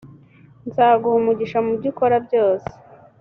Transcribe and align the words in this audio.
nzaguha 0.67 1.17
umugisha 1.21 1.57
mu 1.65 1.71
byo 1.77 1.87
ukora 1.93 2.15
byose 2.25 2.69